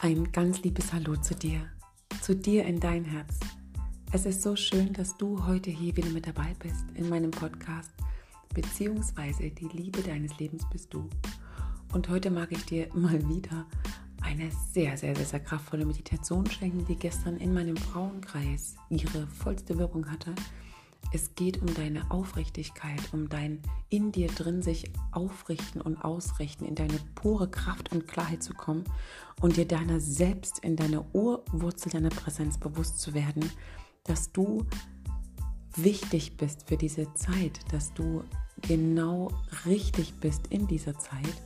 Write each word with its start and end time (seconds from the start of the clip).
Ein 0.00 0.30
ganz 0.30 0.62
liebes 0.62 0.92
Hallo 0.92 1.16
zu 1.16 1.34
dir, 1.34 1.60
zu 2.20 2.36
dir 2.36 2.64
in 2.64 2.78
dein 2.78 3.04
Herz. 3.04 3.40
Es 4.12 4.26
ist 4.26 4.42
so 4.42 4.54
schön, 4.54 4.92
dass 4.92 5.16
du 5.16 5.44
heute 5.44 5.70
hier 5.70 5.96
wieder 5.96 6.10
mit 6.10 6.24
dabei 6.24 6.54
bist 6.60 6.84
in 6.94 7.08
meinem 7.08 7.32
Podcast, 7.32 7.90
beziehungsweise 8.54 9.50
die 9.50 9.66
Liebe 9.66 10.00
deines 10.02 10.38
Lebens 10.38 10.64
bist 10.70 10.94
du. 10.94 11.08
Und 11.92 12.08
heute 12.08 12.30
mag 12.30 12.52
ich 12.52 12.64
dir 12.64 12.86
mal 12.94 13.28
wieder 13.28 13.66
eine 14.20 14.48
sehr, 14.72 14.96
sehr, 14.96 15.16
sehr, 15.16 15.26
sehr 15.26 15.40
kraftvolle 15.40 15.84
Meditation 15.84 16.48
schenken, 16.48 16.84
die 16.86 16.94
gestern 16.94 17.36
in 17.38 17.52
meinem 17.52 17.76
Frauenkreis 17.76 18.76
ihre 18.90 19.26
vollste 19.26 19.78
Wirkung 19.78 20.08
hatte. 20.08 20.32
Es 21.10 21.34
geht 21.34 21.62
um 21.62 21.72
deine 21.72 22.10
Aufrichtigkeit, 22.10 23.00
um 23.12 23.28
dein 23.30 23.62
in 23.88 24.12
dir 24.12 24.28
drin 24.28 24.60
sich 24.60 24.92
aufrichten 25.10 25.80
und 25.80 25.96
ausrichten, 25.96 26.66
in 26.66 26.74
deine 26.74 26.98
pure 27.14 27.50
Kraft 27.50 27.92
und 27.92 28.06
Klarheit 28.06 28.42
zu 28.42 28.52
kommen 28.52 28.84
und 29.40 29.56
dir 29.56 29.66
deiner 29.66 30.00
selbst 30.00 30.58
in 30.58 30.76
deiner 30.76 31.04
Urwurzel 31.14 31.90
deiner 31.90 32.10
Präsenz 32.10 32.58
bewusst 32.58 33.00
zu 33.00 33.14
werden, 33.14 33.50
dass 34.04 34.32
du 34.32 34.66
wichtig 35.76 36.36
bist 36.36 36.68
für 36.68 36.76
diese 36.76 37.12
Zeit, 37.14 37.60
dass 37.72 37.94
du 37.94 38.24
genau 38.62 39.30
richtig 39.64 40.14
bist 40.20 40.48
in 40.48 40.66
dieser 40.66 40.98
Zeit, 40.98 41.42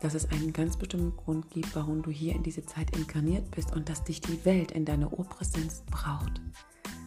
dass 0.00 0.14
es 0.14 0.30
einen 0.30 0.52
ganz 0.52 0.76
bestimmten 0.76 1.16
Grund 1.16 1.50
gibt, 1.50 1.74
warum 1.74 2.02
du 2.02 2.10
hier 2.10 2.34
in 2.34 2.42
diese 2.42 2.64
Zeit 2.64 2.96
inkarniert 2.96 3.50
bist 3.50 3.74
und 3.74 3.88
dass 3.88 4.04
dich 4.04 4.20
die 4.20 4.44
Welt 4.44 4.70
in 4.72 4.84
deiner 4.84 5.12
Urpräsenz 5.12 5.82
braucht. 5.90 6.40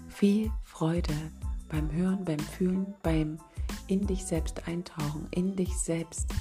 Viel 0.09 0.52
Freude 0.63 1.13
beim 1.70 1.91
Hören, 1.91 2.26
beim 2.26 2.40
Fühlen, 2.40 2.94
beim 3.04 3.38
in 3.88 4.05
dich 4.05 4.26
selbst 4.26 4.68
eintauchen, 4.68 5.28
in 5.32 5.55
dich 5.55 5.78
selbst 5.78 6.34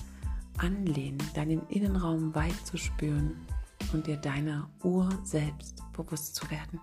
anlehnen, 0.59 1.19
deinen 1.35 1.67
Innenraum 1.69 2.35
weit 2.35 2.67
zu 2.67 2.77
spüren 2.77 3.37
und 3.93 4.07
dir 4.07 4.17
deiner 4.17 4.69
Ur 4.83 5.09
selbst 5.25 5.83
bewusst 5.93 6.35
zu 6.35 6.51
werden. 6.51 6.81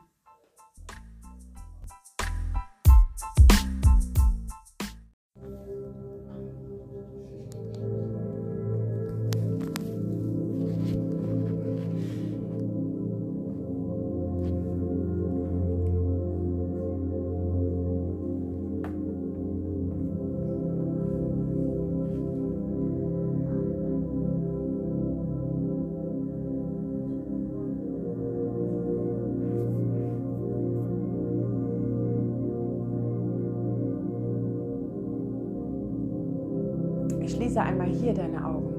Hier 38.01 38.13
deine 38.13 38.45
Augen. 38.45 38.73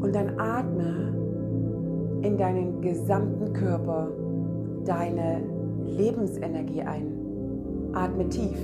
Und 0.00 0.14
dann 0.14 0.38
atme 0.38 1.14
in 2.22 2.36
deinen 2.36 2.80
gesamten 2.80 3.52
Körper 3.52 4.08
deine 4.84 5.42
Lebensenergie 5.86 6.82
ein. 6.82 7.06
Atme 7.92 8.28
tief. 8.28 8.58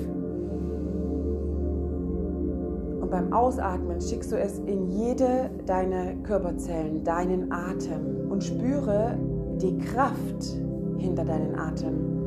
Und 3.01 3.11
beim 3.11 3.33
Ausatmen 3.33 4.01
schickst 4.01 4.33
du 4.33 4.37
es 4.37 4.59
in 4.61 4.91
jede 4.91 5.51
deiner 5.67 6.15
Körperzellen, 6.23 7.05
deinen 7.05 7.51
Atem 7.53 8.31
und 8.31 8.45
spüre 8.45 9.17
die 9.61 9.79
Kraft 9.79 10.61
hinter 10.99 11.25
deinen 11.25 11.59
Atem. 11.59 12.20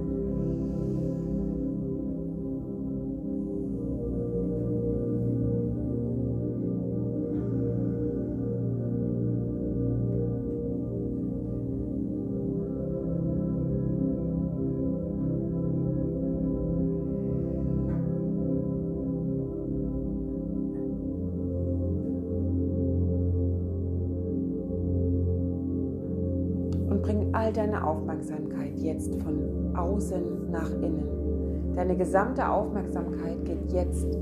Jetzt 28.83 29.15
von 29.21 29.75
außen 29.75 30.51
nach 30.51 30.69
innen. 30.71 31.73
Deine 31.75 31.95
gesamte 31.95 32.47
Aufmerksamkeit 32.47 33.43
geht 33.45 33.71
jetzt 33.71 34.17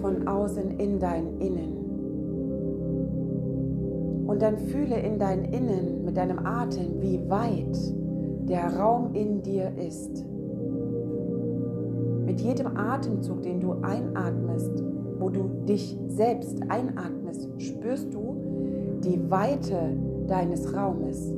von 0.00 0.26
außen 0.26 0.78
in 0.78 0.98
dein 0.98 1.38
Innen. 1.40 1.86
Und 4.26 4.42
dann 4.42 4.58
fühle 4.58 4.98
in 4.98 5.18
dein 5.18 5.44
Innen 5.44 6.04
mit 6.04 6.16
deinem 6.16 6.44
Atem, 6.44 7.00
wie 7.00 7.20
weit 7.28 7.78
der 8.48 8.76
Raum 8.76 9.14
in 9.14 9.42
dir 9.42 9.72
ist. 9.76 10.24
Mit 12.24 12.40
jedem 12.40 12.76
Atemzug, 12.76 13.42
den 13.42 13.60
du 13.60 13.72
einatmest, 13.82 14.82
wo 15.18 15.28
du 15.30 15.48
dich 15.68 15.98
selbst 16.08 16.60
einatmest, 16.68 17.48
spürst 17.58 18.12
du 18.12 18.36
die 19.04 19.30
Weite 19.30 19.96
deines 20.26 20.74
Raumes. 20.74 21.32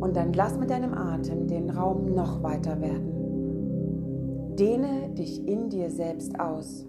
Und 0.00 0.16
dann 0.16 0.32
lass 0.32 0.58
mit 0.58 0.70
deinem 0.70 0.94
Atem 0.94 1.46
den 1.46 1.70
Raum 1.70 2.14
noch 2.14 2.42
weiter 2.42 2.80
werden. 2.80 4.56
Dehne 4.56 5.10
dich 5.10 5.46
in 5.46 5.68
dir 5.68 5.90
selbst 5.90 6.40
aus. 6.40 6.86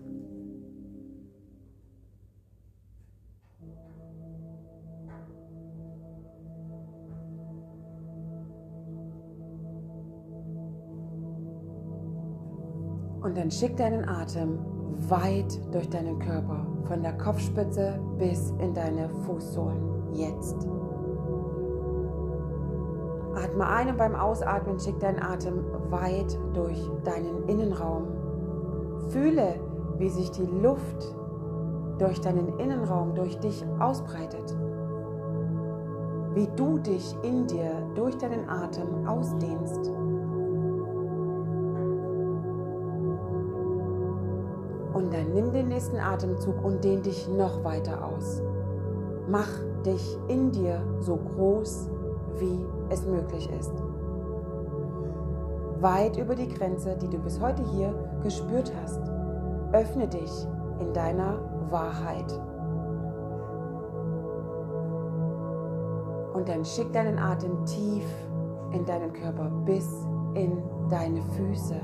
Und 13.21 13.37
dann 13.37 13.51
schick 13.51 13.77
deinen 13.77 14.07
Atem 14.09 14.57
weit 15.09 15.59
durch 15.73 15.89
deinen 15.89 16.19
Körper, 16.19 16.65
von 16.87 17.01
der 17.01 17.17
Kopfspitze 17.17 17.99
bis 18.17 18.51
in 18.59 18.73
deine 18.73 19.09
Fußsohlen. 19.09 20.13
Jetzt. 20.13 20.67
Atme 23.35 23.65
ein 23.65 23.89
und 23.89 23.97
beim 23.97 24.15
Ausatmen 24.15 24.79
schick 24.79 24.99
deinen 24.99 25.21
Atem 25.21 25.63
weit 25.89 26.37
durch 26.53 26.89
deinen 27.03 27.47
Innenraum. 27.47 28.07
Fühle, 29.09 29.55
wie 29.97 30.09
sich 30.09 30.31
die 30.31 30.45
Luft 30.45 31.15
durch 31.97 32.19
deinen 32.19 32.59
Innenraum, 32.59 33.15
durch 33.15 33.37
dich 33.39 33.63
ausbreitet. 33.79 34.55
Wie 36.33 36.47
du 36.55 36.77
dich 36.79 37.15
in 37.23 37.47
dir 37.47 37.71
durch 37.95 38.17
deinen 38.17 38.49
Atem 38.49 39.07
ausdehnst. 39.07 39.91
Und 44.93 45.13
dann 45.13 45.33
nimm 45.33 45.51
den 45.51 45.69
nächsten 45.69 45.99
Atemzug 45.99 46.63
und 46.63 46.83
dehn 46.83 47.01
dich 47.01 47.29
noch 47.29 47.63
weiter 47.63 48.05
aus. 48.05 48.41
Mach 49.29 49.49
dich 49.85 50.17
in 50.27 50.51
dir 50.51 50.81
so 50.99 51.17
groß 51.17 51.89
wie 52.39 52.65
es 52.89 53.05
möglich 53.05 53.49
ist. 53.59 53.73
Weit 55.81 56.17
über 56.17 56.35
die 56.35 56.47
Grenze, 56.47 56.95
die 57.01 57.07
du 57.07 57.17
bis 57.17 57.39
heute 57.39 57.63
hier 57.63 57.93
gespürt 58.21 58.71
hast. 58.81 59.01
Öffne 59.73 60.07
dich 60.07 60.31
in 60.79 60.93
deiner 60.93 61.39
Wahrheit. 61.69 62.31
Und 66.33 66.47
dann 66.47 66.63
schick 66.63 66.91
deinen 66.93 67.17
Atem 67.17 67.65
tief 67.65 68.05
in 68.71 68.85
deinen 68.85 69.11
Körper 69.13 69.49
bis 69.65 69.87
in 70.33 70.61
deine 70.89 71.21
Füße. 71.21 71.79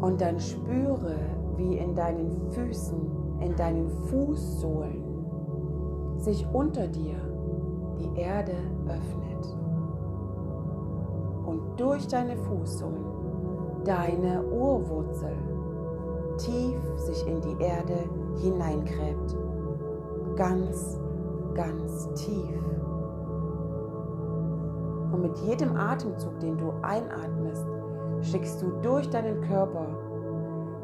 Und 0.00 0.20
dann 0.20 0.38
spüre, 0.38 1.16
wie 1.56 1.76
in 1.76 1.94
deinen 1.94 2.50
Füßen, 2.52 3.40
in 3.40 3.56
deinen 3.56 3.90
Fußsohlen 3.90 5.07
sich 6.18 6.46
unter 6.52 6.86
dir 6.86 7.16
die 7.98 8.20
Erde 8.20 8.54
öffnet 8.86 9.56
und 11.46 11.80
durch 11.80 12.06
deine 12.06 12.36
Fußsohlen 12.36 13.18
deine 13.84 14.44
Urwurzel 14.44 15.32
tief 16.36 16.78
sich 16.96 17.26
in 17.26 17.40
die 17.40 17.62
Erde 17.62 18.04
hineingräbt. 18.36 19.36
Ganz, 20.36 21.00
ganz 21.54 22.08
tief. 22.14 22.62
Und 25.10 25.22
mit 25.22 25.38
jedem 25.38 25.74
Atemzug, 25.76 26.38
den 26.40 26.58
du 26.58 26.70
einatmest, 26.82 27.66
schickst 28.20 28.62
du 28.62 28.70
durch 28.82 29.08
deinen 29.08 29.40
Körper 29.40 29.86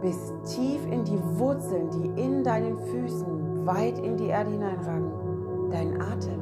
bis 0.01 0.33
tief 0.45 0.81
in 0.91 1.05
die 1.05 1.21
Wurzeln, 1.39 1.91
die 1.91 2.23
in 2.23 2.43
deinen 2.43 2.79
Füßen 2.79 3.67
weit 3.67 3.99
in 3.99 4.17
die 4.17 4.29
Erde 4.29 4.51
hineinragen, 4.51 5.11
deinen 5.75 6.01
Atem. 6.01 6.41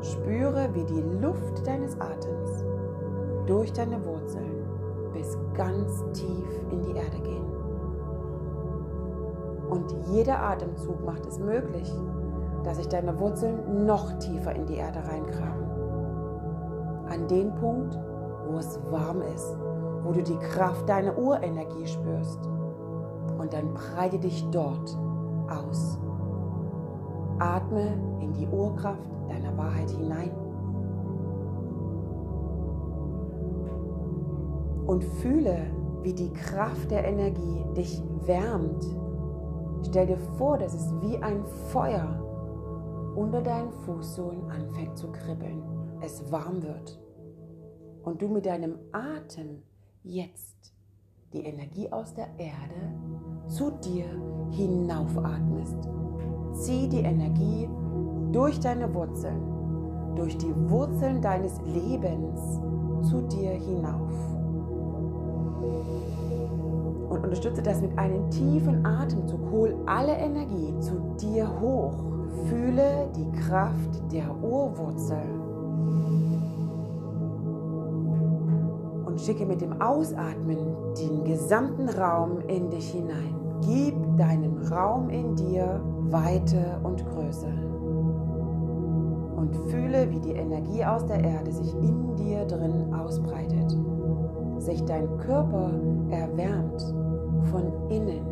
Spüre, 0.00 0.68
wie 0.72 0.84
die 0.84 1.02
Luft 1.20 1.66
deines 1.66 2.00
Atems 2.00 2.64
durch 3.46 3.72
deine 3.72 4.04
Wurzeln 4.04 4.66
bis 5.12 5.36
ganz 5.54 6.02
tief 6.12 6.48
in 6.70 6.80
die 6.82 6.96
Erde 6.96 7.20
gehen. 7.22 7.52
Und 9.68 9.94
jeder 10.10 10.42
Atemzug 10.42 11.04
macht 11.04 11.26
es 11.26 11.38
möglich, 11.38 11.92
dass 12.64 12.78
sich 12.78 12.88
deine 12.88 13.18
Wurzeln 13.18 13.86
noch 13.86 14.18
tiefer 14.18 14.54
in 14.54 14.66
die 14.66 14.76
Erde 14.76 15.00
reingraben. 15.06 15.66
An 17.08 17.28
den 17.28 17.54
Punkt, 17.56 17.98
wo 18.48 18.58
es 18.58 18.80
warm 18.90 19.22
ist, 19.34 19.56
wo 20.02 20.12
du 20.12 20.22
die 20.22 20.38
Kraft 20.38 20.88
deiner 20.88 21.16
Urenergie 21.16 21.86
spürst. 21.86 22.40
Und 23.38 23.52
dann 23.52 23.74
breite 23.74 24.18
dich 24.18 24.48
dort 24.50 24.96
aus. 25.48 25.98
Atme 27.42 27.92
in 28.20 28.32
die 28.32 28.46
Urkraft 28.46 29.10
deiner 29.28 29.56
Wahrheit 29.58 29.90
hinein. 29.90 30.30
Und 34.86 35.02
fühle, 35.20 35.58
wie 36.02 36.12
die 36.12 36.32
Kraft 36.32 36.90
der 36.90 37.04
Energie 37.04 37.64
dich 37.76 38.00
wärmt. 38.26 38.84
Stell 39.86 40.06
dir 40.06 40.18
vor, 40.38 40.58
dass 40.58 40.74
es 40.74 40.92
wie 41.00 41.16
ein 41.18 41.44
Feuer 41.72 42.20
unter 43.16 43.42
deinen 43.42 43.72
Fußsohlen 43.84 44.48
anfängt 44.48 44.96
zu 44.96 45.10
kribbeln. 45.10 45.62
Es 46.00 46.30
warm 46.30 46.62
wird. 46.62 47.00
Und 48.04 48.22
du 48.22 48.28
mit 48.28 48.46
deinem 48.46 48.78
Atem 48.92 49.62
jetzt 50.04 50.72
die 51.32 51.44
Energie 51.44 51.90
aus 51.90 52.14
der 52.14 52.28
Erde 52.38 52.92
zu 53.48 53.70
dir 53.70 54.06
hinaufatmest. 54.50 55.88
Zieh 56.54 56.88
die 56.88 57.00
Energie 57.00 57.68
durch 58.32 58.60
deine 58.60 58.92
Wurzeln, 58.94 59.42
durch 60.16 60.36
die 60.38 60.54
Wurzeln 60.68 61.20
deines 61.20 61.60
Lebens 61.62 62.60
zu 63.08 63.22
dir 63.22 63.50
hinauf. 63.50 64.12
Und 67.10 67.24
unterstütze 67.24 67.62
das 67.62 67.80
mit 67.82 67.98
einem 67.98 68.30
tiefen 68.30 68.86
Atemzug. 68.86 69.40
Hol 69.50 69.76
alle 69.86 70.12
Energie 70.12 70.74
zu 70.80 70.92
dir 71.20 71.48
hoch. 71.60 71.92
Fühle 72.48 73.10
die 73.14 73.30
Kraft 73.38 74.12
der 74.12 74.34
Urwurzel. 74.42 75.22
Und 79.06 79.20
schicke 79.20 79.44
mit 79.44 79.60
dem 79.60 79.80
Ausatmen 79.82 80.58
den 80.98 81.24
gesamten 81.24 81.88
Raum 81.90 82.38
in 82.48 82.70
dich 82.70 82.90
hinein. 82.90 83.34
Gib 83.60 83.94
deinem 84.16 84.56
Raum 84.72 85.10
in 85.10 85.36
dir 85.36 85.80
Weite 86.12 86.78
und 86.82 87.04
Größe. 87.06 87.48
Und 89.36 89.56
fühle, 89.70 90.10
wie 90.10 90.20
die 90.20 90.32
Energie 90.32 90.84
aus 90.84 91.06
der 91.06 91.24
Erde 91.24 91.50
sich 91.50 91.74
in 91.74 92.14
dir 92.16 92.44
drin 92.44 92.94
ausbreitet. 92.94 93.76
Sich 94.58 94.84
dein 94.84 95.16
Körper 95.18 95.70
erwärmt 96.10 96.82
von 97.50 97.72
innen. 97.88 98.26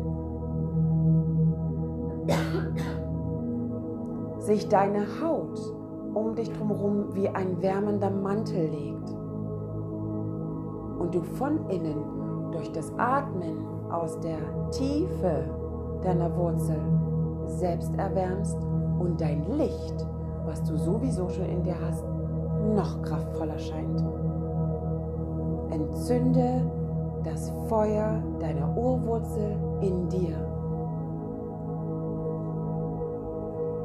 Sich 4.39 4.69
deine 4.69 5.05
Haut 5.21 5.59
um 6.13 6.35
dich 6.35 6.51
drumherum 6.51 7.15
wie 7.15 7.29
ein 7.29 7.61
wärmender 7.61 8.09
Mantel 8.09 8.69
legt. 8.69 9.09
Und 10.99 11.15
du 11.15 11.23
von 11.23 11.67
innen 11.69 12.51
durch 12.51 12.71
das 12.71 12.91
Atmen 12.97 13.57
aus 13.89 14.19
der 14.19 14.37
Tiefe 14.71 15.45
deiner 16.03 16.35
Wurzel 16.37 17.00
selbst 17.59 17.93
erwärmst 17.97 18.57
und 18.99 19.19
dein 19.19 19.45
Licht, 19.57 20.05
was 20.45 20.63
du 20.63 20.77
sowieso 20.77 21.29
schon 21.29 21.45
in 21.45 21.63
dir 21.63 21.75
hast, 21.85 22.05
noch 22.75 23.01
kraftvoller 23.01 23.59
scheint. 23.59 24.03
Entzünde 25.71 26.61
das 27.23 27.51
Feuer 27.67 28.21
deiner 28.39 28.75
Urwurzel 28.77 29.57
in 29.81 30.09
dir. 30.09 30.35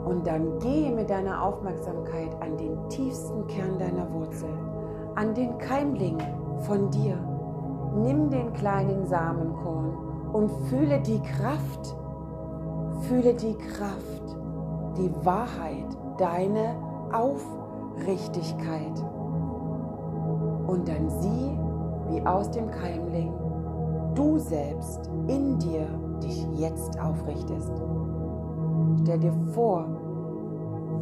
Und 0.05 0.27
dann 0.27 0.59
gehe 0.61 0.93
mit 0.93 1.11
deiner 1.11 1.43
Aufmerksamkeit 1.43 2.31
an 2.41 2.57
den 2.57 2.89
tiefsten 2.89 3.47
Kern 3.49 3.79
deiner 3.79 4.11
Wurzel, 4.13 4.49
an 5.17 5.35
den 5.35 5.59
Keimling 5.59 6.19
von 6.61 6.91
dir. 6.91 7.17
Nimm 7.97 8.31
den 8.31 8.53
kleinen 8.53 9.07
Samenkorn 9.07 9.97
und 10.33 10.51
fühle 10.69 11.01
die 11.01 11.21
Kraft, 11.21 11.97
fühle 13.00 13.34
die 13.34 13.54
Kraft, 13.54 14.37
die 14.96 15.10
Wahrheit, 15.25 15.87
deine 16.19 16.75
Aufrichtigkeit. 17.12 19.04
Und 20.66 20.88
dann 20.88 21.08
sieh, 21.08 21.58
wie 22.10 22.26
aus 22.26 22.50
dem 22.50 22.70
Keimling 22.70 23.32
du 24.14 24.38
selbst 24.38 25.10
in 25.26 25.58
dir 25.58 25.87
dich 26.22 26.46
jetzt 26.56 26.98
aufrichtest. 27.00 27.72
Stell 29.02 29.19
dir 29.19 29.34
vor, 29.52 29.87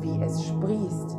wie 0.01 0.21
es 0.23 0.45
sprießt, 0.45 1.17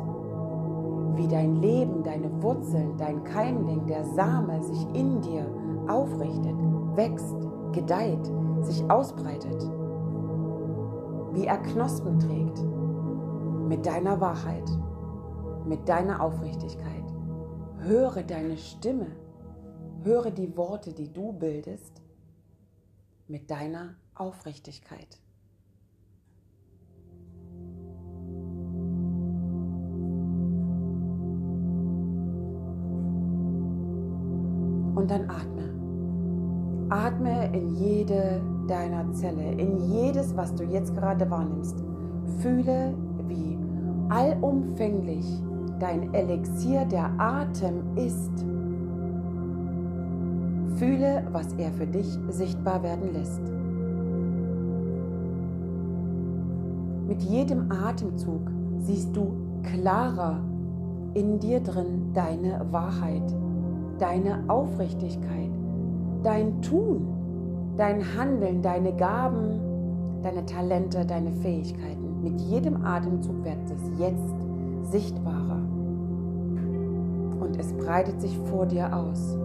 wie 1.14 1.28
dein 1.28 1.56
Leben, 1.56 2.02
deine 2.02 2.30
Wurzeln, 2.42 2.96
dein 2.98 3.24
Keimling, 3.24 3.86
der 3.86 4.04
Same 4.04 4.62
sich 4.62 4.86
in 4.92 5.20
dir 5.22 5.46
aufrichtet, 5.88 6.56
wächst, 6.94 7.36
gedeiht, 7.72 8.30
sich 8.60 8.88
ausbreitet, 8.90 9.70
wie 11.36 11.46
er 11.46 11.58
Knospen 11.58 12.18
trägt, 12.18 12.64
mit 13.68 13.86
deiner 13.86 14.20
Wahrheit, 14.20 14.68
mit 15.64 15.88
deiner 15.88 16.20
Aufrichtigkeit. 16.20 17.04
Höre 17.78 18.24
deine 18.24 18.56
Stimme 18.56 19.06
Höre 20.06 20.30
die 20.30 20.56
Worte, 20.56 20.92
die 20.92 21.12
du 21.12 21.32
bildest, 21.32 22.00
mit 23.26 23.50
deiner 23.50 23.96
Aufrichtigkeit. 24.14 25.18
Und 34.94 35.10
dann 35.10 35.28
atme. 35.28 35.75
Atme 36.88 37.50
in 37.52 37.74
jede 37.74 38.40
deiner 38.68 39.12
Zelle, 39.12 39.52
in 39.52 39.78
jedes, 39.90 40.36
was 40.36 40.54
du 40.54 40.64
jetzt 40.64 40.94
gerade 40.94 41.28
wahrnimmst. 41.30 41.82
Fühle, 42.38 42.94
wie 43.28 43.58
allumfänglich 44.08 45.26
dein 45.78 46.14
Elixier 46.14 46.84
der 46.84 47.10
Atem 47.18 47.82
ist 47.96 48.44
Fühle, 50.76 51.26
was 51.32 51.54
er 51.54 51.72
für 51.72 51.86
dich 51.86 52.06
sichtbar 52.28 52.82
werden 52.82 53.12
lässt. 53.14 53.40
Mit 57.08 57.22
jedem 57.22 57.70
Atemzug 57.72 58.50
siehst 58.80 59.16
du 59.16 59.32
klarer 59.62 60.40
in 61.14 61.38
dir 61.38 61.60
drin 61.60 62.10
deine 62.12 62.66
Wahrheit, 62.70 63.34
deine 63.98 64.44
Aufrichtigkeit, 64.48 65.55
dein 66.26 66.60
Tun, 66.60 67.06
dein 67.76 68.02
Handeln, 68.16 68.60
deine 68.60 68.92
Gaben, 68.92 69.60
deine 70.22 70.44
Talente, 70.44 71.06
deine 71.06 71.30
Fähigkeiten. 71.30 72.20
Mit 72.22 72.40
jedem 72.40 72.84
Atemzug 72.84 73.44
wird 73.44 73.70
es 73.70 74.00
jetzt 74.00 74.34
sichtbarer 74.90 75.62
und 77.40 77.56
es 77.58 77.72
breitet 77.74 78.20
sich 78.20 78.36
vor 78.50 78.66
dir 78.66 78.94
aus. 78.94 79.38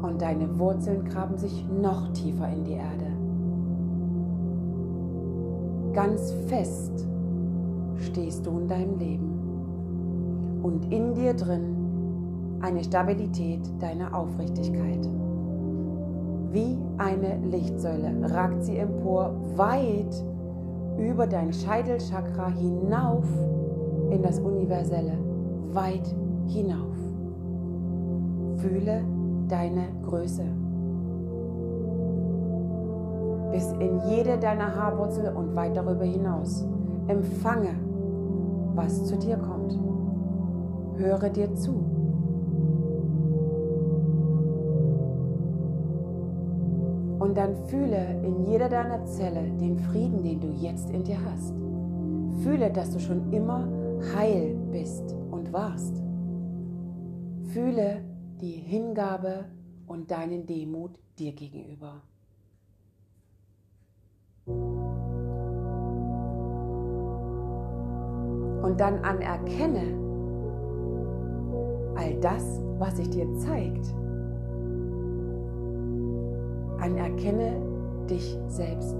und 0.00 0.22
deine 0.22 0.58
Wurzeln 0.58 1.04
graben 1.04 1.36
sich 1.38 1.64
noch 1.80 2.12
tiefer 2.12 2.48
in 2.48 2.64
die 2.64 2.72
Erde. 2.72 3.06
Ganz 5.92 6.32
fest 6.46 7.06
stehst 7.96 8.46
du 8.46 8.58
in 8.58 8.68
deinem 8.68 8.98
Leben 8.98 10.60
und 10.62 10.92
in 10.92 11.14
dir 11.14 11.34
drin 11.34 11.77
eine 12.60 12.82
Stabilität 12.82 13.60
deiner 13.80 14.14
Aufrichtigkeit. 14.16 15.08
Wie 16.50 16.78
eine 16.96 17.38
Lichtsäule 17.46 18.32
ragt 18.32 18.64
sie 18.64 18.78
empor 18.78 19.34
weit 19.56 20.24
über 20.98 21.26
dein 21.26 21.52
Scheitelchakra 21.52 22.48
hinauf 22.48 23.24
in 24.10 24.22
das 24.22 24.40
Universelle, 24.40 25.12
weit 25.72 26.14
hinauf. 26.46 26.96
Fühle 28.56 29.04
deine 29.48 29.84
Größe. 30.04 30.44
Bis 33.52 33.70
in 33.72 34.00
jede 34.08 34.38
deiner 34.38 34.74
Haarwurzel 34.74 35.32
und 35.34 35.54
weit 35.54 35.76
darüber 35.76 36.04
hinaus. 36.04 36.66
Empfange, 37.06 37.74
was 38.74 39.04
zu 39.04 39.16
dir 39.16 39.36
kommt. 39.36 39.78
Höre 40.96 41.30
dir 41.30 41.54
zu. 41.54 41.97
Und 47.18 47.36
dann 47.36 47.56
fühle 47.66 48.20
in 48.22 48.46
jeder 48.46 48.68
deiner 48.68 49.04
Zelle 49.04 49.50
den 49.58 49.78
Frieden, 49.78 50.22
den 50.22 50.40
du 50.40 50.48
jetzt 50.48 50.90
in 50.90 51.02
dir 51.02 51.18
hast. 51.24 51.52
Fühle, 52.42 52.70
dass 52.70 52.90
du 52.92 53.00
schon 53.00 53.32
immer 53.32 53.68
heil 54.14 54.56
bist 54.70 55.16
und 55.30 55.52
warst. 55.52 55.96
Fühle 57.52 58.04
die 58.40 58.52
Hingabe 58.52 59.46
und 59.86 60.10
deinen 60.10 60.46
Demut 60.46 60.98
dir 61.18 61.32
gegenüber. 61.32 62.02
Und 68.62 68.80
dann 68.80 68.98
anerkenne 69.00 70.08
all 71.96 72.14
das, 72.20 72.62
was 72.78 72.96
sich 72.96 73.10
dir 73.10 73.26
zeigt. 73.34 73.92
Anerkenne 76.80 77.56
dich 78.08 78.38
selbst. 78.48 78.96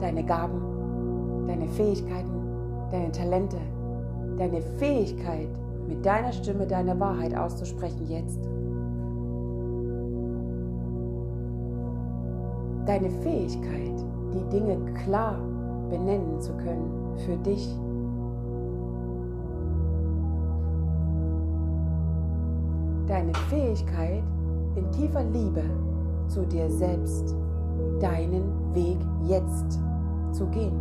Deine 0.00 0.24
Gaben, 0.24 1.46
deine 1.46 1.68
Fähigkeiten, 1.68 2.34
deine 2.90 3.12
Talente, 3.12 3.58
deine 4.38 4.60
Fähigkeit, 4.78 5.48
mit 5.88 6.04
deiner 6.04 6.32
Stimme 6.32 6.66
deine 6.66 6.98
Wahrheit 6.98 7.36
auszusprechen 7.36 8.06
jetzt. 8.08 8.40
Deine 12.86 13.10
Fähigkeit, 13.22 14.04
die 14.34 14.48
Dinge 14.50 14.78
klar 15.04 15.38
benennen 15.90 16.40
zu 16.40 16.52
können 16.54 16.90
für 17.24 17.36
dich. 17.36 17.68
Deine 23.06 23.34
Fähigkeit, 23.48 24.22
in 24.76 24.90
tiefer 24.92 25.22
Liebe 25.24 25.62
zu 26.28 26.44
dir 26.46 26.68
selbst 26.70 27.34
deinen 28.00 28.74
Weg 28.74 28.98
jetzt 29.26 29.78
zu 30.32 30.46
gehen, 30.46 30.80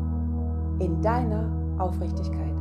in 0.80 1.02
deiner 1.02 1.50
Aufrichtigkeit. 1.78 2.54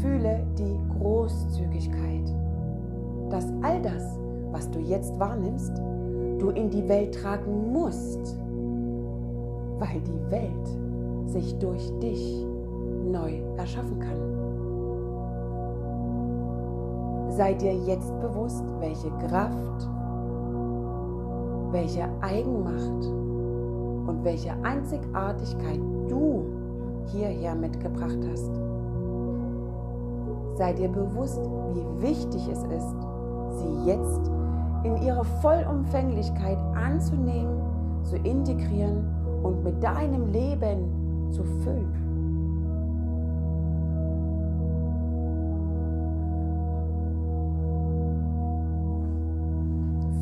Fühle 0.00 0.44
die 0.58 0.78
Großzügigkeit, 0.98 2.34
dass 3.30 3.46
all 3.62 3.80
das, 3.80 4.18
was 4.50 4.70
du 4.70 4.80
jetzt 4.80 5.18
wahrnimmst, 5.18 5.76
du 6.38 6.50
in 6.50 6.70
die 6.70 6.86
Welt 6.88 7.14
tragen 7.14 7.72
musst, 7.72 8.36
weil 9.78 10.00
die 10.00 10.30
Welt 10.30 11.30
sich 11.30 11.56
durch 11.58 11.90
dich 12.00 12.44
neu 13.10 13.40
erschaffen 13.56 13.98
kann. 14.00 14.31
Sei 17.36 17.54
dir 17.54 17.72
jetzt 17.72 18.12
bewusst, 18.20 18.62
welche 18.78 19.10
Kraft, 19.26 19.88
welche 21.70 22.06
Eigenmacht 22.20 23.06
und 24.06 24.20
welche 24.22 24.52
Einzigartigkeit 24.62 25.80
du 26.08 26.44
hierher 27.06 27.54
mitgebracht 27.54 28.18
hast. 28.30 28.50
Sei 30.56 30.74
dir 30.74 30.90
bewusst, 30.90 31.40
wie 31.72 32.02
wichtig 32.02 32.46
es 32.48 32.64
ist, 32.64 32.96
sie 33.52 33.90
jetzt 33.90 34.30
in 34.84 34.98
ihrer 34.98 35.24
Vollumfänglichkeit 35.40 36.58
anzunehmen, 36.74 37.62
zu 38.02 38.16
integrieren 38.16 39.06
und 39.42 39.64
mit 39.64 39.82
deinem 39.82 40.30
Leben 40.32 41.30
zu 41.30 41.42
füllen. 41.44 42.01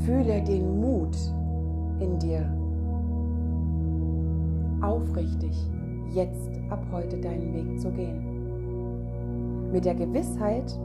Fühle 0.04 0.42
den 0.42 0.80
Mut 0.80 1.16
in 2.00 2.18
dir. 2.18 2.48
Aufrichtig, 4.80 5.52
jetzt 6.10 6.50
ab 6.70 6.82
heute 6.90 7.20
deinen 7.20 7.52
Weg 7.52 7.78
zu 7.80 7.90
gehen. 7.90 9.70
Mit 9.70 9.84
der 9.84 9.94
Gewissheit, 9.94 10.78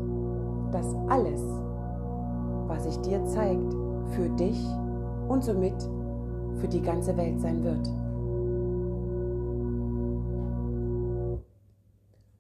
dass 0.72 0.94
alles, 1.08 1.42
was 2.68 2.84
sich 2.84 2.98
dir 2.98 3.24
zeigt, 3.26 3.74
für 4.12 4.30
dich 4.38 4.62
und 5.30 5.44
somit 5.44 5.76
für 6.58 6.68
die 6.68 6.82
ganze 6.82 7.16
Welt 7.16 7.40
sein 7.40 7.64
wird. 7.64 7.88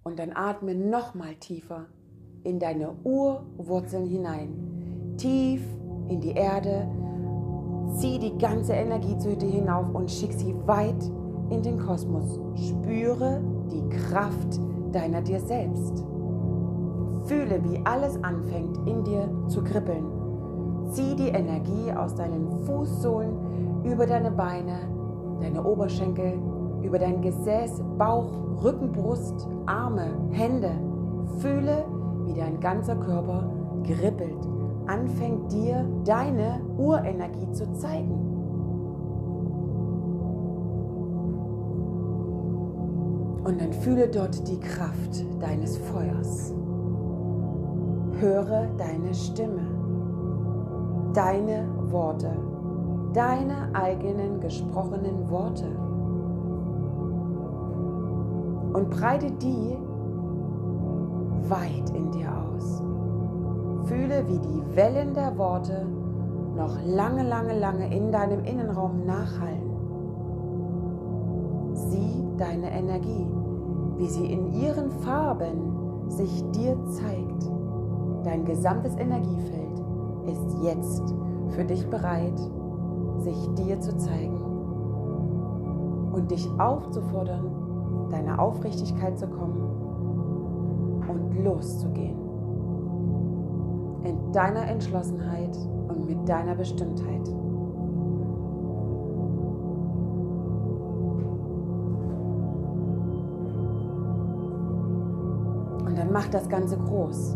Und 0.03 0.19
dann 0.19 0.31
atme 0.35 0.75
nochmal 0.75 1.35
tiefer 1.35 1.85
in 2.43 2.59
deine 2.59 2.91
Urwurzeln 3.03 4.05
hinein. 4.05 5.15
Tief 5.17 5.61
in 6.09 6.21
die 6.21 6.31
Erde, 6.31 6.87
zieh 7.97 8.19
die 8.19 8.37
ganze 8.37 8.73
Energie 8.73 9.17
zu 9.17 9.35
dir 9.35 9.49
hinauf 9.49 9.93
und 9.93 10.09
schick 10.09 10.33
sie 10.33 10.55
weit 10.65 11.11
in 11.49 11.61
den 11.61 11.79
Kosmos. 11.79 12.39
Spüre 12.55 13.41
die 13.71 13.87
Kraft 13.89 14.59
deiner 14.91 15.21
dir 15.21 15.39
selbst. 15.39 16.03
Fühle, 17.25 17.63
wie 17.63 17.81
alles 17.85 18.21
anfängt 18.23 18.77
in 18.87 19.03
dir 19.03 19.29
zu 19.47 19.63
kribbeln. 19.63 20.05
Zieh 20.91 21.15
die 21.15 21.29
Energie 21.29 21.91
aus 21.95 22.15
deinen 22.15 22.51
Fußsohlen 22.65 23.83
über 23.83 24.05
deine 24.05 24.31
Beine, 24.31 24.77
deine 25.41 25.63
Oberschenkel, 25.63 26.33
über 26.83 26.99
dein 26.99 27.21
Gesäß, 27.21 27.81
Bauch, 27.97 28.29
Rücken, 28.63 28.91
Brust, 28.91 29.47
Arme, 29.65 30.07
Hände. 30.31 30.71
Fühle, 31.39 31.85
wie 32.25 32.35
dein 32.35 32.59
ganzer 32.59 32.95
Körper 32.95 33.49
kribbelt 33.83 34.54
anfängt 34.87 35.51
dir 35.51 35.85
deine 36.03 36.61
Urenergie 36.77 37.51
zu 37.51 37.71
zeigen. 37.73 38.35
Und 43.43 43.61
dann 43.61 43.73
fühle 43.73 44.07
dort 44.07 44.47
die 44.47 44.59
Kraft 44.59 45.23
deines 45.39 45.77
Feuers. 45.77 46.51
Höre 48.19 48.67
deine 48.77 49.13
Stimme, 49.13 49.61
deine 51.13 51.67
Worte, 51.91 52.31
deine 53.13 53.69
eigenen 53.73 54.39
gesprochenen 54.39 55.29
Worte. 55.29 55.67
Und 58.73 58.89
breite 58.89 59.31
die 59.31 59.77
weit 61.47 61.89
in 61.91 62.11
dir 62.11 62.29
aus. 62.35 62.81
Fühle, 63.85 64.27
wie 64.27 64.39
die 64.39 64.75
Wellen 64.75 65.13
der 65.13 65.37
Worte 65.37 65.85
noch 66.55 66.77
lange, 66.85 67.27
lange, 67.27 67.57
lange 67.59 67.95
in 67.95 68.11
deinem 68.11 68.43
Innenraum 68.43 69.05
nachhallen. 69.05 69.69
Sieh 71.73 72.25
deine 72.37 72.71
Energie, 72.71 73.27
wie 73.97 74.07
sie 74.07 74.25
in 74.31 74.53
ihren 74.53 74.89
Farben 74.89 76.09
sich 76.09 76.43
dir 76.51 76.77
zeigt. 76.85 77.49
Dein 78.23 78.45
gesamtes 78.45 78.95
Energiefeld 78.95 79.83
ist 80.25 80.63
jetzt 80.63 81.13
für 81.49 81.63
dich 81.63 81.87
bereit, 81.89 82.39
sich 83.19 83.53
dir 83.53 83.79
zu 83.81 83.95
zeigen 83.97 84.41
und 86.11 86.31
dich 86.31 86.49
aufzufordern, 86.57 88.09
deiner 88.09 88.39
Aufrichtigkeit 88.39 89.19
zu 89.19 89.27
kommen 89.27 89.61
und 91.07 91.43
loszugehen 91.43 92.24
in 94.05 94.31
deiner 94.31 94.67
Entschlossenheit 94.67 95.57
und 95.87 96.05
mit 96.07 96.29
deiner 96.29 96.55
Bestimmtheit. 96.55 97.27
Und 105.85 105.97
dann 105.97 106.11
mach 106.11 106.27
das 106.27 106.47
Ganze 106.47 106.77
groß. 106.77 107.35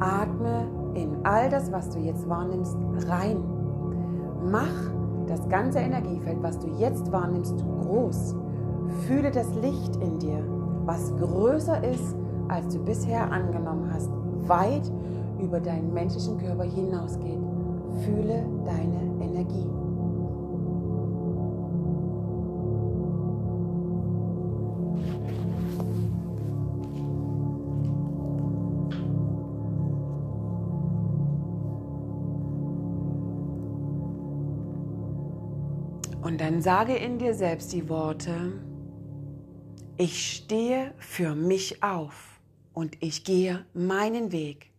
Atme 0.00 0.66
in 0.94 1.24
all 1.24 1.48
das, 1.48 1.72
was 1.72 1.90
du 1.90 1.98
jetzt 1.98 2.28
wahrnimmst, 2.28 2.76
rein. 3.08 3.38
Mach 4.44 4.92
das 5.26 5.48
ganze 5.48 5.78
Energiefeld, 5.78 6.42
was 6.42 6.58
du 6.58 6.68
jetzt 6.78 7.10
wahrnimmst, 7.12 7.64
groß. 7.82 8.36
Fühle 9.06 9.30
das 9.30 9.54
Licht 9.56 9.96
in 9.96 10.18
dir, 10.18 10.42
was 10.84 11.14
größer 11.16 11.84
ist, 11.84 12.16
als 12.48 12.74
du 12.74 12.82
bisher 12.82 13.30
angenommen 13.30 13.90
hast, 13.92 14.10
weit 14.46 14.90
über 15.40 15.60
deinen 15.60 15.92
menschlichen 15.92 16.38
Körper 16.38 16.64
hinausgeht. 16.64 17.38
Fühle 18.04 18.44
deine 18.64 19.24
Energie. 19.24 19.66
Und 36.22 36.42
dann 36.42 36.60
sage 36.60 36.94
in 36.94 37.18
dir 37.18 37.32
selbst 37.32 37.72
die 37.72 37.88
Worte, 37.88 38.52
ich 39.96 40.36
stehe 40.36 40.92
für 40.98 41.34
mich 41.34 41.82
auf 41.82 42.38
und 42.74 43.02
ich 43.02 43.24
gehe 43.24 43.64
meinen 43.72 44.30
Weg. 44.30 44.70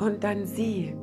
Und 0.00 0.24
dann 0.24 0.46
sieh, 0.46 0.94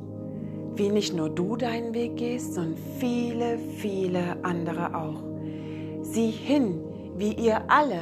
wie 0.74 0.88
nicht 0.88 1.14
nur 1.14 1.30
du 1.30 1.56
deinen 1.56 1.94
Weg 1.94 2.16
gehst, 2.16 2.54
sondern 2.54 2.76
viele, 2.98 3.56
viele 3.76 4.36
andere 4.42 4.92
auch. 4.94 5.22
Sieh 6.02 6.30
hin, 6.30 6.80
wie 7.16 7.32
ihr 7.32 7.70
alle 7.70 8.00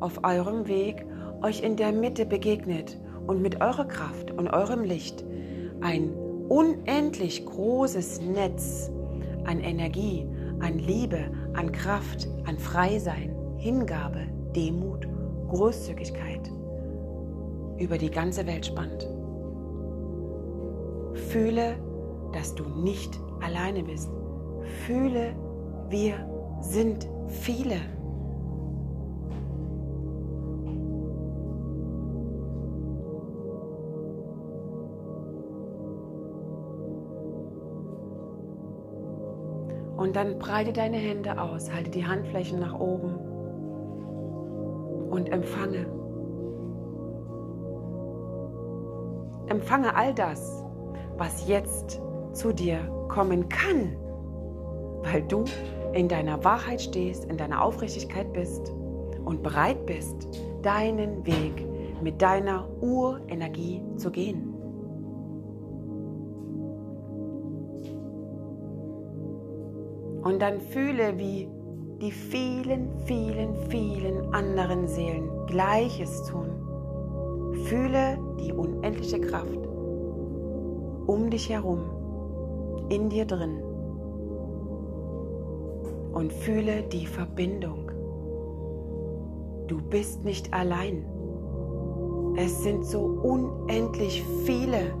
auf 0.00 0.24
eurem 0.24 0.66
Weg 0.66 1.06
euch 1.42 1.62
in 1.62 1.76
der 1.76 1.92
Mitte 1.92 2.26
begegnet 2.26 2.98
und 3.28 3.40
mit 3.40 3.60
eurer 3.60 3.86
Kraft 3.86 4.32
und 4.32 4.48
eurem 4.48 4.82
Licht 4.82 5.24
ein 5.80 6.10
unendlich 6.48 7.46
großes 7.46 8.20
Netz 8.20 8.90
an 9.44 9.60
Energie, 9.60 10.26
an 10.58 10.78
Liebe, 10.78 11.30
an 11.54 11.70
Kraft, 11.70 12.28
an 12.46 12.58
Freisein, 12.58 13.34
Hingabe, 13.58 14.26
Demut, 14.56 15.06
Großzügigkeit 15.48 16.50
über 17.78 17.96
die 17.96 18.10
ganze 18.10 18.46
Welt 18.46 18.66
spannt. 18.66 19.11
Fühle, 21.32 21.76
dass 22.34 22.54
du 22.54 22.62
nicht 22.62 23.18
alleine 23.40 23.82
bist. 23.82 24.10
Fühle, 24.84 25.34
wir 25.88 26.14
sind 26.60 27.08
viele. 27.26 27.76
Und 39.96 40.16
dann 40.16 40.38
breite 40.38 40.74
deine 40.74 40.98
Hände 40.98 41.40
aus, 41.40 41.72
halte 41.72 41.90
die 41.90 42.04
Handflächen 42.04 42.60
nach 42.60 42.78
oben 42.78 43.14
und 45.10 45.32
empfange. 45.32 45.86
Empfange 49.46 49.96
all 49.96 50.12
das, 50.12 50.61
was 51.22 51.46
jetzt 51.46 52.00
zu 52.32 52.52
dir 52.52 52.80
kommen 53.08 53.48
kann, 53.48 53.96
weil 55.04 55.22
du 55.22 55.44
in 55.92 56.08
deiner 56.08 56.42
Wahrheit 56.42 56.82
stehst, 56.82 57.26
in 57.26 57.36
deiner 57.36 57.62
Aufrichtigkeit 57.62 58.32
bist 58.32 58.72
und 59.24 59.40
bereit 59.40 59.86
bist, 59.86 60.28
deinen 60.62 61.24
Weg 61.24 61.64
mit 62.02 62.20
deiner 62.20 62.68
Urenergie 62.80 63.80
zu 63.96 64.10
gehen. 64.10 64.52
Und 70.24 70.42
dann 70.42 70.60
fühle, 70.60 71.16
wie 71.18 71.48
die 72.00 72.10
vielen, 72.10 72.90
vielen, 73.04 73.54
vielen 73.68 74.34
anderen 74.34 74.88
Seelen 74.88 75.30
Gleiches 75.46 76.24
tun. 76.24 76.48
Fühle 77.66 78.18
die 78.40 78.52
unendliche 78.52 79.20
Kraft 79.20 79.71
um 81.06 81.30
dich 81.30 81.48
herum, 81.48 81.80
in 82.88 83.08
dir 83.08 83.24
drin. 83.24 83.62
Und 86.12 86.32
fühle 86.32 86.82
die 86.82 87.06
Verbindung. 87.06 87.90
Du 89.66 89.80
bist 89.80 90.24
nicht 90.24 90.52
allein. 90.52 91.06
Es 92.36 92.62
sind 92.62 92.84
so 92.84 93.00
unendlich 93.00 94.22
viele. 94.44 94.94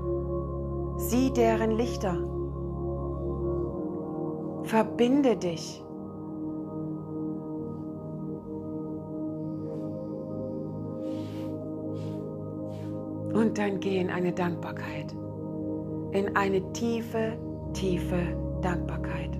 Sieh 0.96 1.30
deren 1.32 1.72
Lichter. 1.72 2.16
Verbinde 4.64 5.36
dich. 5.36 5.84
Und 13.34 13.58
dann 13.58 13.80
geh 13.80 13.98
in 13.98 14.10
eine 14.10 14.32
Dankbarkeit 14.32 15.14
in 16.12 16.36
eine 16.36 16.72
tiefe, 16.72 17.36
tiefe 17.72 18.36
Dankbarkeit. 18.60 19.30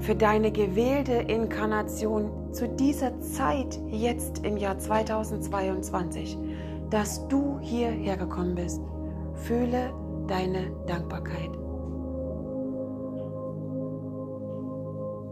Für 0.00 0.14
deine 0.14 0.52
gewählte 0.52 1.12
Inkarnation 1.12 2.52
zu 2.52 2.68
dieser 2.68 3.18
Zeit, 3.20 3.80
jetzt 3.88 4.44
im 4.44 4.56
Jahr 4.56 4.78
2022, 4.78 6.38
dass 6.90 7.26
du 7.28 7.58
hierher 7.60 8.16
gekommen 8.16 8.54
bist. 8.54 8.80
Fühle 9.34 9.92
deine 10.26 10.70
Dankbarkeit. 10.86 11.50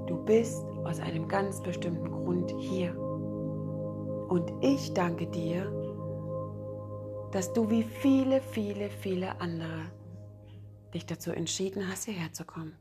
Du 0.07 0.17
bist 0.25 0.67
aus 0.85 1.01
einem 1.01 1.27
ganz 1.29 1.61
bestimmten 1.61 2.11
Grund 2.11 2.53
hier. 2.59 2.97
Und 4.29 4.53
ich 4.61 4.93
danke 4.95 5.27
dir, 5.27 5.86
dass 7.37 7.53
du 7.53 7.69
wie 7.69 7.83
viele, 7.83 8.41
viele, 8.41 8.89
viele 8.89 9.39
andere 9.43 9.93
dich 10.95 11.05
dazu 11.05 11.33
entschieden 11.33 11.87
hast, 11.87 12.07
hierher 12.07 12.33
zu 12.33 12.47
kommen. 12.47 12.73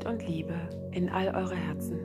Licht 0.00 0.06
und 0.06 0.26
Liebe 0.26 0.54
in 0.92 1.08
all 1.08 1.28
eure 1.28 1.54
Herzen. 1.54 1.98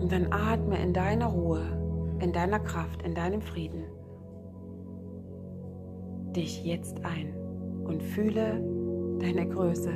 Und 0.00 0.12
dann 0.12 0.26
atme 0.30 0.82
in 0.82 0.92
deiner 0.92 1.26
Ruhe, 1.26 1.62
in 2.20 2.32
deiner 2.32 2.58
Kraft, 2.58 3.02
in 3.02 3.14
deinem 3.14 3.40
Frieden 3.40 3.84
dich 6.32 6.64
jetzt 6.64 7.04
ein 7.04 7.32
und 7.84 8.02
fühle 8.02 8.60
deine 9.20 9.48
Größe, 9.48 9.92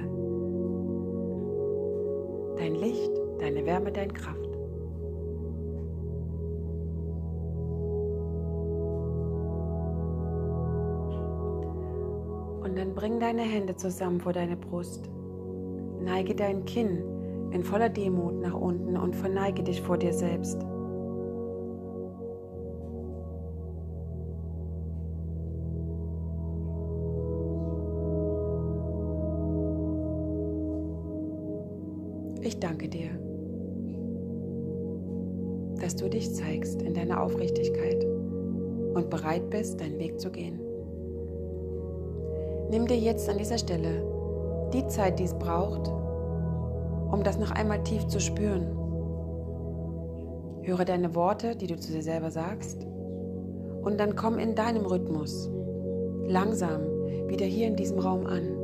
dein 2.57 2.77
Licht, 2.77 3.11
deine 3.41 3.67
Wärme, 3.67 3.91
deine 3.91 4.13
Kraft. 4.13 4.48
Bring 12.99 13.21
deine 13.21 13.43
Hände 13.43 13.77
zusammen 13.77 14.21
vor 14.21 14.33
deine 14.33 14.57
Brust. 14.57 15.09
Neige 16.01 16.35
dein 16.35 16.65
Kinn 16.65 17.05
in 17.53 17.63
voller 17.63 17.91
Demut 17.91 18.41
nach 18.41 18.55
unten 18.55 18.97
und 18.97 19.15
verneige 19.15 19.63
dich 19.63 19.81
vor 19.81 19.97
dir 19.97 20.13
selbst. 20.13 20.61
Ich 32.41 32.59
danke 32.59 32.89
dir, 32.89 33.11
dass 35.81 35.95
du 35.95 36.11
dich 36.11 36.35
zeigst 36.35 36.83
in 36.83 36.95
deiner 36.95 37.23
Aufrichtigkeit 37.23 38.05
und 38.95 39.09
bereit 39.09 39.49
bist, 39.51 39.81
deinen 39.81 40.01
Weg 40.01 40.19
zu 40.19 40.33
gehen. 40.33 40.68
Nimm 42.71 42.87
dir 42.87 42.99
jetzt 42.99 43.29
an 43.29 43.39
dieser 43.39 43.59
Stelle 43.59 44.03
die 44.73 44.87
Zeit, 44.89 45.19
die 45.19 45.25
es 45.25 45.35
braucht, 45.35 45.89
um 47.11 47.23
das 47.25 47.39
noch 47.39 47.51
einmal 47.51 47.83
tief 47.83 48.07
zu 48.07 48.21
spüren. 48.21 48.67
Höre 50.63 50.85
deine 50.85 51.15
Worte, 51.15 51.57
die 51.57 51.67
du 51.67 51.77
zu 51.79 51.93
dir 51.93 52.03
selber 52.03 52.31
sagst, 52.31 52.87
und 53.83 53.99
dann 53.99 54.17
komm 54.17 54.39
in 54.39 54.55
deinem 54.55 54.85
Rhythmus 54.85 55.51
langsam 56.27 56.83
wieder 57.29 57.47
hier 57.47 57.69
in 57.69 57.77
diesem 57.77 57.99
Raum 57.99 58.27
an. 58.27 58.59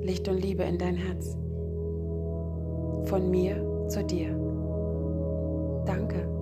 Licht 0.00 0.28
und 0.28 0.38
Liebe 0.38 0.62
in 0.62 0.78
dein 0.78 0.96
Herz. 0.96 1.36
Von 3.04 3.30
mir 3.30 3.88
zu 3.88 4.04
dir. 4.04 4.28
Danke. 5.86 6.33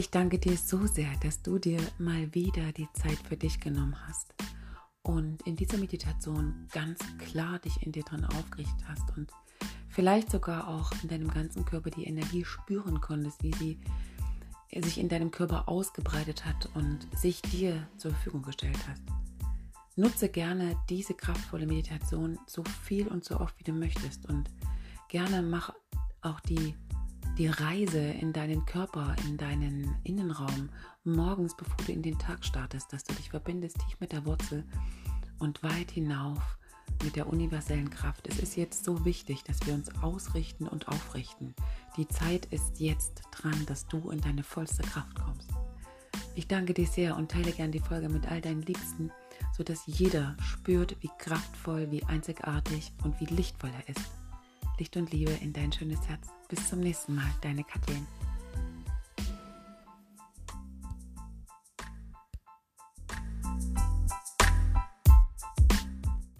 Ich 0.00 0.08
danke 0.08 0.38
dir 0.38 0.56
so 0.56 0.86
sehr, 0.86 1.14
dass 1.22 1.42
du 1.42 1.58
dir 1.58 1.78
mal 1.98 2.32
wieder 2.32 2.72
die 2.72 2.88
Zeit 2.94 3.18
für 3.28 3.36
dich 3.36 3.60
genommen 3.60 3.94
hast 4.08 4.32
und 5.02 5.46
in 5.46 5.56
dieser 5.56 5.76
Meditation 5.76 6.66
ganz 6.72 7.00
klar 7.18 7.58
dich 7.58 7.82
in 7.82 7.92
dir 7.92 8.02
drin 8.02 8.24
aufgerichtet 8.24 8.82
hast 8.88 9.14
und 9.18 9.30
vielleicht 9.90 10.30
sogar 10.30 10.68
auch 10.68 10.90
in 11.02 11.10
deinem 11.10 11.28
ganzen 11.28 11.66
Körper 11.66 11.90
die 11.90 12.06
Energie 12.06 12.46
spüren 12.46 13.02
konntest, 13.02 13.42
wie 13.42 13.52
sie 13.52 13.78
sich 14.80 14.96
in 14.96 15.10
deinem 15.10 15.30
Körper 15.30 15.68
ausgebreitet 15.68 16.46
hat 16.46 16.70
und 16.72 17.06
sich 17.14 17.42
dir 17.42 17.86
zur 17.98 18.12
Verfügung 18.12 18.40
gestellt 18.40 18.80
hast. 18.88 19.02
Nutze 19.96 20.30
gerne 20.30 20.78
diese 20.88 21.12
kraftvolle 21.12 21.66
Meditation 21.66 22.38
so 22.46 22.64
viel 22.84 23.06
und 23.06 23.22
so 23.22 23.38
oft, 23.38 23.54
wie 23.58 23.64
du 23.64 23.72
möchtest 23.72 24.26
und 24.30 24.48
gerne 25.10 25.42
mach 25.42 25.74
auch 26.22 26.40
die, 26.40 26.74
die 27.38 27.46
Reise 27.46 27.98
in 27.98 28.32
deinen 28.32 28.66
Körper, 28.66 29.14
in 29.26 29.36
deinen 29.36 29.96
Innenraum 30.04 30.68
morgens, 31.04 31.56
bevor 31.56 31.76
du 31.86 31.92
in 31.92 32.02
den 32.02 32.18
Tag 32.18 32.44
startest, 32.44 32.92
dass 32.92 33.04
du 33.04 33.14
dich 33.14 33.30
verbindest 33.30 33.78
tief 33.78 33.98
mit 34.00 34.12
der 34.12 34.26
Wurzel 34.26 34.64
und 35.38 35.62
weit 35.62 35.90
hinauf 35.90 36.58
mit 37.02 37.16
der 37.16 37.28
universellen 37.28 37.88
Kraft. 37.90 38.28
Es 38.28 38.38
ist 38.38 38.56
jetzt 38.56 38.84
so 38.84 39.04
wichtig, 39.04 39.42
dass 39.44 39.64
wir 39.66 39.74
uns 39.74 39.94
ausrichten 40.02 40.68
und 40.68 40.88
aufrichten. 40.88 41.54
Die 41.96 42.08
Zeit 42.08 42.46
ist 42.46 42.78
jetzt 42.78 43.22
dran, 43.30 43.64
dass 43.66 43.86
du 43.86 44.10
in 44.10 44.20
deine 44.20 44.42
vollste 44.42 44.82
Kraft 44.82 45.18
kommst. 45.18 45.50
Ich 46.34 46.46
danke 46.46 46.74
dir 46.74 46.86
sehr 46.86 47.16
und 47.16 47.30
teile 47.30 47.52
gern 47.52 47.72
die 47.72 47.80
Folge 47.80 48.08
mit 48.08 48.30
all 48.30 48.40
deinen 48.40 48.62
Liebsten, 48.62 49.10
sodass 49.56 49.82
jeder 49.86 50.36
spürt, 50.40 50.96
wie 51.00 51.10
kraftvoll, 51.18 51.90
wie 51.90 52.04
einzigartig 52.04 52.92
und 53.02 53.18
wie 53.20 53.26
lichtvoll 53.26 53.70
er 53.70 53.88
ist. 53.88 54.10
Licht 54.78 54.96
und 54.96 55.12
Liebe 55.12 55.32
in 55.32 55.52
dein 55.52 55.72
schönes 55.72 56.06
Herz. 56.08 56.28
Bis 56.50 56.68
zum 56.68 56.80
nächsten 56.80 57.14
Mal, 57.14 57.30
deine 57.42 57.62
Kathleen. 57.62 58.06